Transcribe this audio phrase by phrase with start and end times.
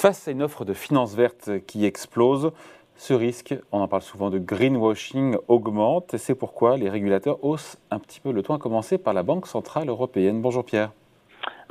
[0.00, 2.52] Face à une offre de finances vertes qui explose,
[2.96, 7.76] ce risque, on en parle souvent de greenwashing, augmente et c'est pourquoi les régulateurs haussent
[7.90, 10.40] un petit peu le ton, à commencer par la Banque Centrale Européenne.
[10.40, 10.92] Bonjour Pierre.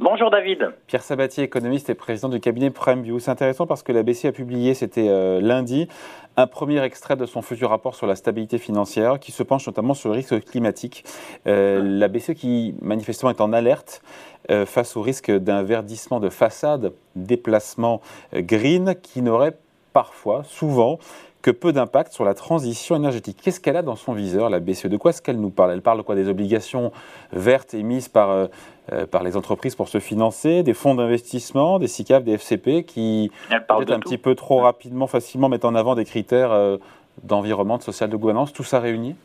[0.01, 0.71] Bonjour David.
[0.87, 3.19] Pierre Sabatier, économiste et président du cabinet PrimeView.
[3.19, 5.89] C'est intéressant parce que la BCE a publié, c'était euh, lundi,
[6.37, 9.93] un premier extrait de son futur rapport sur la stabilité financière qui se penche notamment
[9.93, 11.03] sur le risque climatique.
[11.47, 14.01] Euh, la BCE qui manifestement est en alerte
[14.49, 17.99] euh, face au risque d'un verdissement de façade, déplacement
[18.33, 19.57] green qui n'aurait
[19.91, 20.97] parfois, souvent,
[21.41, 23.37] que peu d'impact sur la transition énergétique.
[23.41, 25.71] Qu'est-ce qu'elle a dans son viseur, la BCE De quoi est-ce qu'elle nous parle?
[25.71, 26.15] Elle parle quoi?
[26.15, 26.91] Des obligations
[27.31, 28.47] vertes émises par, euh,
[28.91, 33.31] euh, par les entreprises pour se financer, des fonds d'investissement, des SICAV, des FCP qui,
[33.49, 36.77] peut-être un petit peu trop rapidement, facilement mettent en avant des critères euh,
[37.23, 39.15] d'environnement, de social, de gouvernance, tout ça réuni?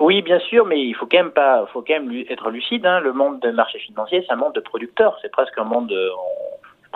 [0.00, 2.86] Oui, bien sûr, mais il faut quand même pas, faut quand même être lucide.
[2.86, 3.00] Hein.
[3.00, 5.18] Le monde des marchés financiers, c'est un monde de producteurs.
[5.20, 6.10] C'est presque un monde, de,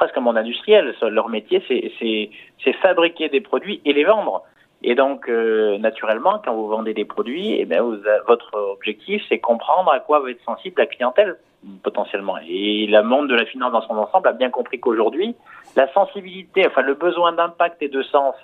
[0.00, 0.94] presque un monde industriel.
[1.02, 4.42] Leur métier, c'est fabriquer des produits et les vendre.
[4.82, 7.82] Et donc, euh, naturellement, quand vous vendez des produits, eh bien,
[8.26, 11.36] votre objectif, c'est comprendre à quoi va être sensible la clientèle,
[11.82, 12.36] potentiellement.
[12.48, 15.36] Et le monde de la finance dans son ensemble a bien compris qu'aujourd'hui,
[15.76, 18.34] la sensibilité, enfin le besoin d'impact et de sens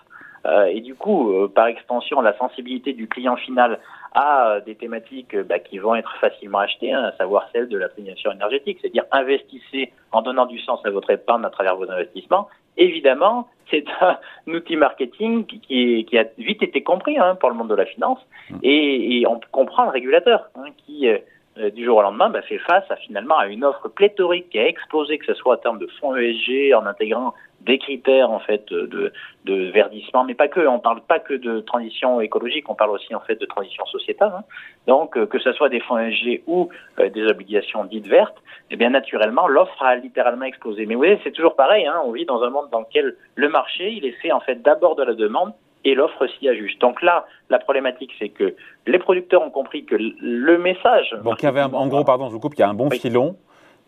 [0.69, 3.79] et du coup, euh, par extension, la sensibilité du client final
[4.15, 7.77] à euh, des thématiques bah, qui vont être facilement achetées, hein, à savoir celle de
[7.77, 11.91] la transition énergétique, c'est-à-dire investissez en donnant du sens à votre épargne à travers vos
[11.91, 12.49] investissements.
[12.77, 17.69] Évidemment, c'est un outil marketing qui, qui, a vite été compris hein, pour le monde
[17.69, 18.19] de la finance
[18.51, 18.57] mmh.
[18.63, 21.09] et, et on comprend le régulateur hein, qui
[21.75, 24.67] du jour au lendemain bah, fait face à finalement à une offre pléthorique qui a
[24.67, 27.33] explosé, que ce soit en termes de fonds ESG, en intégrant
[27.67, 29.13] des critères en fait de,
[29.45, 30.67] de verdissement, mais pas que.
[30.67, 34.33] On parle pas que de transition écologique, on parle aussi en fait de transition sociétale.
[34.37, 34.45] Hein.
[34.87, 38.39] Donc euh, que ce soit des fonds ESG ou euh, des obligations dites vertes,
[38.71, 40.87] eh bien naturellement l'offre a littéralement explosé.
[40.87, 41.87] Mais vous voyez, c'est toujours pareil.
[41.87, 42.01] Hein.
[42.05, 44.95] On vit dans un monde dans lequel le marché il est fait en fait d'abord
[44.95, 45.53] de la demande
[45.85, 46.81] et l'offre s'y ajuste.
[46.81, 51.15] Donc là, la problématique, c'est que les producteurs ont compris que le message.
[51.23, 52.91] Donc il y avait en gros, pardon, je vous coupe, il y a un bon
[52.91, 53.37] filon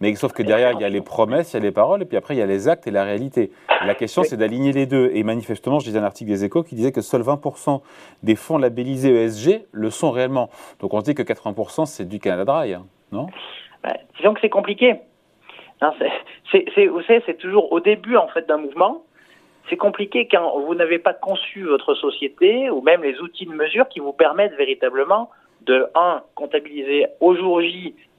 [0.00, 2.04] mais sauf que derrière, il y a les promesses, il y a les paroles, et
[2.04, 3.50] puis après, il y a les actes et la réalité.
[3.84, 5.10] la question, c'est d'aligner les deux.
[5.12, 7.82] Et manifestement, je lisais un article des Échos qui disait que seuls 20%
[8.22, 10.50] des fonds labellisés ESG le sont réellement.
[10.80, 13.26] Donc on se dit que 80%, c'est du Canada Dry, hein, non?
[13.82, 15.00] Bah, Disons que c'est compliqué.
[15.80, 19.02] vous savez, c'est toujours au début en fait d'un mouvement.
[19.68, 23.88] C'est compliqué quand vous n'avez pas conçu votre société ou même les outils de mesure
[23.88, 25.30] qui vous permettent véritablement
[25.62, 27.34] de, un, comptabiliser au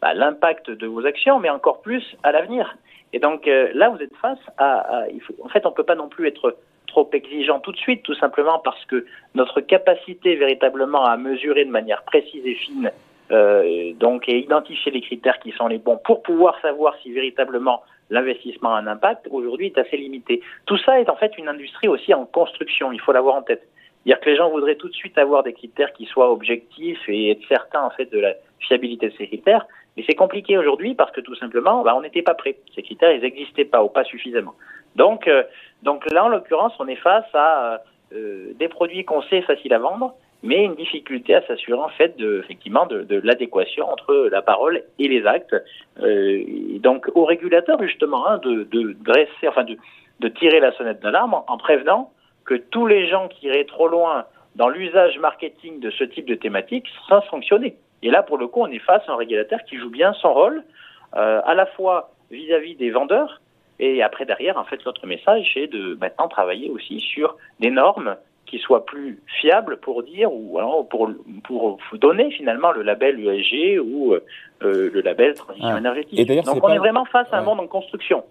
[0.02, 2.78] bah, l'impact de vos actions, mais encore plus à l'avenir.
[3.14, 5.06] Et donc euh, là, vous êtes face à,
[5.44, 6.56] en fait, on peut pas non plus être
[6.88, 9.06] trop exigeant tout de suite, tout simplement parce que
[9.36, 12.92] notre capacité véritablement à mesurer de manière précise et fine,
[13.32, 17.84] euh, donc et identifier les critères qui sont les bons pour pouvoir savoir si véritablement
[18.10, 20.42] l'investissement a un impact, aujourd'hui est assez limité.
[20.66, 23.62] Tout ça est en fait une industrie aussi en construction, il faut l'avoir en tête.
[24.06, 27.32] Dire que les gens voudraient tout de suite avoir des critères qui soient objectifs et
[27.32, 29.66] être certains en fait de la fiabilité de ces critères,
[29.98, 32.58] mais c'est compliqué aujourd'hui parce que tout simplement, bah, on n'était pas prêt.
[32.76, 34.54] Ces critères, ils n'existaient pas ou pas suffisamment.
[34.96, 35.44] Donc, euh,
[35.84, 37.82] donc là, en l'occurrence, on est face à
[38.14, 42.18] euh, des produits qu'on sait faciles à vendre, mais une difficulté à s'assurer en fait
[42.18, 45.56] de, effectivement de, de l'adéquation entre la parole et les actes.
[46.02, 46.44] Euh,
[46.80, 49.78] donc, au régulateur justement hein, de, de dresser, enfin de,
[50.22, 52.12] de tirer la sonnette d'alarme en prévenant
[52.50, 56.34] que tous les gens qui iraient trop loin dans l'usage marketing de ce type de
[56.34, 57.76] thématique sans sanctionner.
[58.02, 60.34] Et là, pour le coup, on est face à un régulateur qui joue bien son
[60.34, 60.64] rôle,
[61.16, 63.40] euh, à la fois vis-à-vis des vendeurs,
[63.80, 68.16] et après, derrière, en fait, notre message, c'est de maintenant travailler aussi sur des normes
[68.48, 71.08] qui soient plus fiables pour dire, ou alors pour,
[71.44, 74.22] pour donner finalement le label USG ou euh,
[74.62, 75.78] le label transition ah.
[75.78, 76.28] énergétique.
[76.46, 78.24] Donc on est vraiment face à un monde en construction.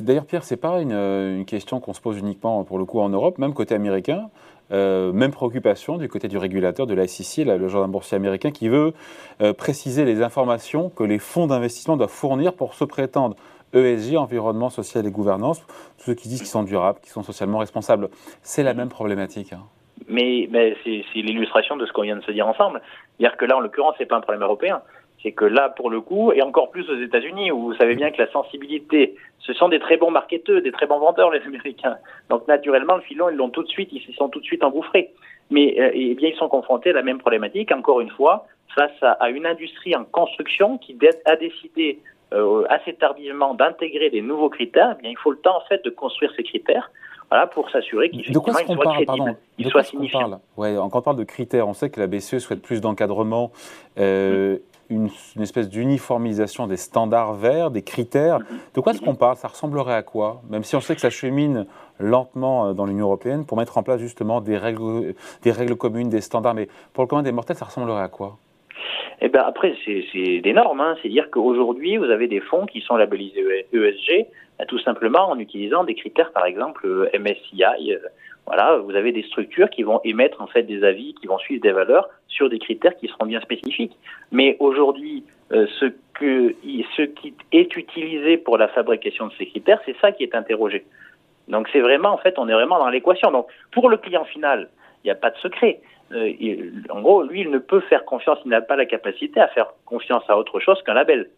[0.00, 3.00] D'ailleurs Pierre, c'est pas une, euh, une question qu'on se pose uniquement pour le coup
[3.00, 4.30] en Europe, même côté américain.
[4.70, 8.68] Euh, même préoccupation du côté du régulateur de la SEC, le gendarme boursier américain, qui
[8.68, 8.94] veut
[9.42, 13.36] euh, préciser les informations que les fonds d'investissement doivent fournir pour se prétendre
[13.74, 15.60] ESG, environnement social et gouvernance,
[15.98, 18.08] tous ceux qui disent qu'ils sont durables, qu'ils sont socialement responsables.
[18.40, 19.52] C'est la même problématique.
[19.52, 19.64] Hein.
[20.08, 22.80] Mais, mais c'est l'illustration de ce qu'on vient de se dire ensemble.
[23.18, 24.80] C'est-à-dire que là, en l'occurrence, c'est pas un problème européen
[25.22, 28.10] c'est que là, pour le coup, et encore plus aux États-Unis, où vous savez bien
[28.10, 31.96] que la sensibilité, ce sont des très bons marketeurs, des très bons vendeurs, les Américains.
[32.28, 34.64] Donc, naturellement, le filon, ils l'ont tout de suite, ils se sont tout de suite
[34.64, 35.10] engouffrés.
[35.50, 38.90] Mais, euh, eh bien, ils sont confrontés à la même problématique, encore une fois, face
[39.02, 40.96] à, une industrie en construction qui
[41.26, 42.00] a décidé
[42.32, 44.96] euh, assez tardivement d'intégrer des nouveaux critères.
[44.98, 46.90] Eh bien, il faut le temps, en fait, de construire ces critères.
[47.30, 50.38] Voilà, pour s'assurer qu'ils soient crédibles, qu'ils soient signifiants.
[50.58, 53.52] Ouais, quand on parle de critères, on sait que la BCE souhaite plus d'encadrement.
[53.98, 54.58] Euh,
[54.92, 55.08] une,
[55.42, 58.38] espèce d'uniformisation des standards verts, des critères.
[58.74, 59.36] De quoi est-ce qu'on parle?
[59.36, 60.42] Ça ressemblerait à quoi?
[60.50, 61.66] Même si on sait que ça chemine
[61.98, 66.08] lentement euh, dans l'Union européenne pour mettre en place justement des règles, des règles communes,
[66.08, 66.54] des standards.
[66.54, 68.38] Mais pour le commun des mortels, ça ressemblerait à quoi?
[69.20, 70.80] Eh ben après, c'est des normes.
[70.80, 70.96] Hein.
[71.00, 74.26] C'est-à-dire qu'aujourd'hui, vous avez des fonds qui sont labellisés ESG,
[74.58, 77.92] bah, tout simplement en utilisant des critères, par exemple euh, MSCI.
[77.92, 77.98] Euh,
[78.46, 81.62] voilà, vous avez des structures qui vont émettre en fait des avis, qui vont suivre
[81.62, 83.96] des valeurs sur des critères qui seront bien spécifiques.
[84.32, 86.54] Mais aujourd'hui, ce que
[86.96, 90.84] ce qui est utilisé pour la fabrication de ces critères, c'est ça qui est interrogé.
[91.48, 93.30] Donc c'est vraiment, en fait, on est vraiment dans l'équation.
[93.30, 94.68] Donc pour le client final,
[95.04, 95.80] il n'y a pas de secret.
[96.12, 99.48] Euh, en gros, lui, il ne peut faire confiance, il n'a pas la capacité à
[99.48, 101.28] faire confiance à autre chose qu'un label.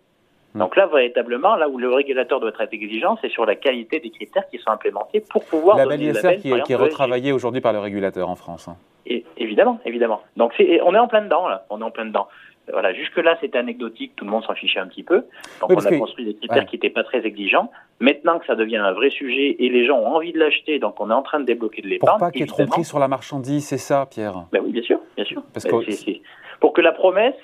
[0.54, 4.10] Donc là, véritablement, là où le régulateur doit être exigeant, c'est sur la qualité des
[4.10, 7.60] critères qui sont implémentés pour pouvoir label donner ISR qui, est, qui est retravaillé aujourd'hui
[7.60, 8.68] par le régulateur en France.
[8.68, 8.76] Hein.
[9.06, 10.22] Et, évidemment, évidemment.
[10.36, 12.28] Donc on est en plein dedans là, on est en plein dedans.
[12.72, 15.24] Voilà, jusque-là, c'était anecdotique, tout le monde s'en fichait un petit peu.
[15.60, 17.70] Donc, on a construit des critères qui n'étaient pas très exigeants.
[18.00, 20.98] Maintenant que ça devient un vrai sujet et les gens ont envie de l'acheter, donc
[20.98, 22.18] on est en train de débloquer de l'épargne.
[22.18, 24.46] Pour pas qu'il y ait trop pris sur la marchandise, c'est ça, Pierre?
[24.50, 25.42] Ben Oui, bien sûr, bien sûr.
[25.52, 26.12] Parce ben, que...
[26.60, 27.34] Pour que la promesse,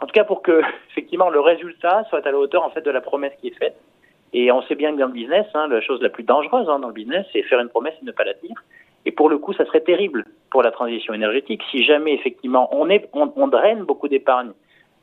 [0.00, 0.60] en tout cas pour que,
[0.90, 3.76] effectivement, le résultat soit à la hauteur, en fait, de la promesse qui est faite.
[4.34, 6.80] Et on sait bien que dans le business, hein, la chose la plus dangereuse hein,
[6.80, 8.56] dans le business, c'est faire une promesse et ne pas la tenir.
[9.06, 12.88] Et pour le coup, ça serait terrible pour la transition énergétique si jamais effectivement on,
[12.88, 14.52] est, on, draine beaucoup d'épargne.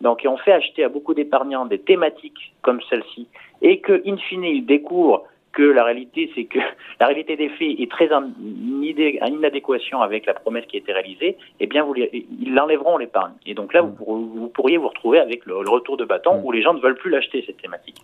[0.02, 3.28] Donc, et on fait acheter à beaucoup d'épargnants des thématiques comme celle-ci,
[3.62, 6.60] et que, in fine, ils découvrent que la réalité, c'est que
[7.00, 11.38] la réalité des faits est très en, inadéquation avec la promesse qui a été réalisée,
[11.60, 13.34] eh bien, vous, ils l'enlèveront l'épargne.
[13.46, 16.46] Et donc là, vous, pourriez vous retrouver avec le, retour de bâton mm.
[16.46, 17.98] où les gens ne veulent plus l'acheter, cette thématique.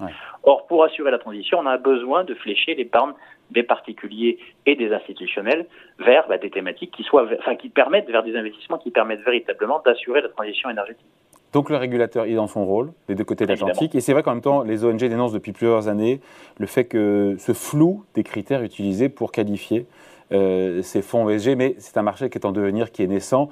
[0.44, 3.13] Or, pour assurer la transition, on a besoin de flécher l'épargne
[3.51, 5.65] des particuliers et des institutionnels
[5.99, 9.81] vers bah, des thématiques qui soient, enfin, qui permettent vers des investissements qui permettent véritablement
[9.85, 11.05] d'assurer la transition énergétique.
[11.53, 13.95] Donc le régulateur est dans son rôle des deux côtés de l'Atlantique.
[13.95, 16.19] Et c'est vrai qu'en même temps, les ONG dénoncent depuis plusieurs années
[16.57, 19.85] le fait que ce flou des critères utilisés pour qualifier
[20.33, 23.49] euh, ces fonds ESG, mais c'est un marché qui est en devenir, qui est naissant,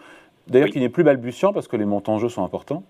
[0.47, 2.83] d'ailleurs qui n'est plus balbutiant parce que les montants en jeu sont importants,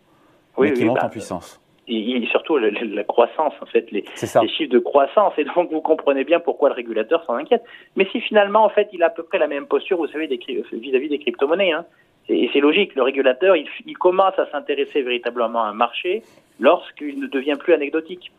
[0.59, 4.71] mais qui monte en bah, puissance et, surtout la, croissance, en fait, les, les, chiffres
[4.71, 5.33] de croissance.
[5.37, 7.63] Et donc, vous comprenez bien pourquoi le régulateur s'en inquiète.
[7.95, 10.27] Mais si finalement, en fait, il a à peu près la même posture, vous savez,
[10.27, 11.73] vis-à-vis des crypto-monnaies.
[11.73, 11.85] Hein.
[12.29, 16.23] Et, c'est logique, le régulateur, il, il commence à s'intéresser véritablement à un marché
[16.59, 18.31] lorsqu'il ne devient plus anecdotique.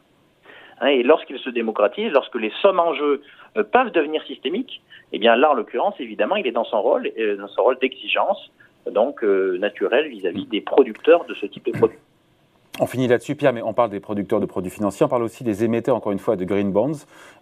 [0.81, 3.23] Hein, et lorsqu'il se démocratise, lorsque les sommes en jeu
[3.57, 4.83] euh, peuvent devenir systémiques,
[5.13, 7.79] eh bien là, en l'occurrence, évidemment, il est dans son rôle, euh, dans son rôle
[7.79, 8.51] d'exigence,
[8.91, 11.99] donc euh, naturel vis-à-vis des producteurs de ce type de produits.
[12.79, 15.45] On finit là-dessus, Pierre, mais on parle des producteurs de produits financiers, on parle aussi
[15.45, 16.93] des émetteurs, encore une fois, de green bonds,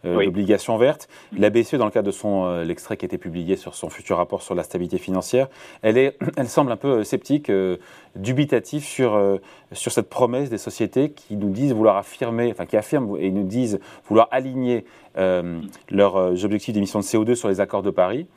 [0.05, 1.09] euh, d'obligations vertes.
[1.37, 3.91] La BCE, dans le cadre de son euh, l'extrait qui a été publié sur son
[3.91, 5.49] futur rapport sur la stabilité financière,
[5.83, 7.51] elle, est, elle semble un peu euh, sceptique,
[8.15, 9.21] dubitative sur,
[9.73, 13.43] sur cette promesse des sociétés qui nous disent vouloir affirmer, enfin qui affirment et nous
[13.43, 14.85] disent vouloir aligner
[15.17, 18.29] leurs objectifs d'émission de CO2 sur les accords de Paris.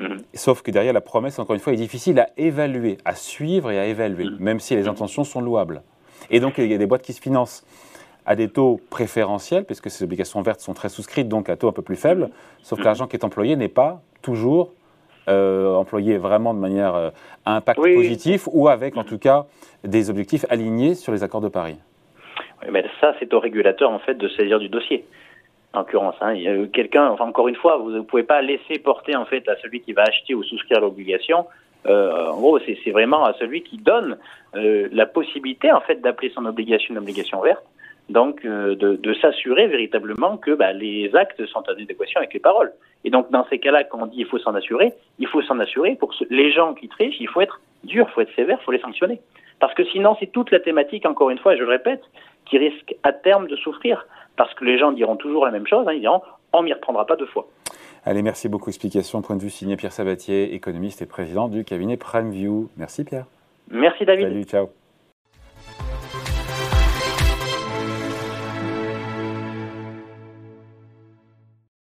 [0.00, 0.18] Mm-hmm.
[0.34, 3.78] Sauf que derrière la promesse, encore une fois, est difficile à évaluer, à suivre et
[3.78, 4.38] à évaluer, mm-hmm.
[4.38, 5.82] même si les intentions sont louables.
[6.30, 7.64] Et donc, il y a des boîtes qui se financent
[8.24, 11.72] à des taux préférentiels, puisque ces obligations vertes sont très souscrites, donc à taux un
[11.72, 12.30] peu plus faible,
[12.62, 14.72] sauf que l'argent qui est employé n'est pas toujours
[15.28, 17.10] euh, employé vraiment de manière euh,
[17.44, 19.46] à impact positif, ou avec en tout cas
[19.84, 21.78] des objectifs alignés sur les accords de Paris.
[22.62, 25.04] Oui, mais ça, c'est au régulateur en fait de saisir du dossier.
[25.74, 26.34] En l'occurrence, hein.
[26.72, 29.80] quelqu'un, enfin encore une fois, vous ne pouvez pas laisser porter en fait à celui
[29.80, 31.46] qui va acheter ou souscrire l'obligation
[31.86, 34.18] euh, en gros, c'est vraiment à celui qui donne
[34.54, 37.64] euh, la possibilité en fait d'appeler son obligation une obligation verte,
[38.08, 42.40] donc euh, de, de s'assurer véritablement que bah, les actes sont en adéquation avec les
[42.40, 42.72] paroles.
[43.04, 45.58] Et donc dans ces cas-là, quand on dit il faut s'en assurer, il faut s'en
[45.58, 48.64] assurer pour les gens qui trichent, il faut être dur, il faut être sévère, il
[48.64, 49.20] faut les sanctionner.
[49.58, 52.02] Parce que sinon, c'est toute la thématique, encore une fois, et je le répète,
[52.46, 54.06] qui risque à terme de souffrir.
[54.36, 56.20] Parce que les gens diront toujours la même chose, hein, ils diront
[56.52, 57.46] on m'y reprendra pas deux fois.
[58.04, 58.70] Allez, merci beaucoup.
[58.70, 62.68] Explication, point de vue signé Pierre Sabatier, économiste et président du cabinet PrimeView.
[62.76, 63.26] Merci Pierre.
[63.70, 64.26] Merci David.
[64.26, 64.70] Salut, ciao.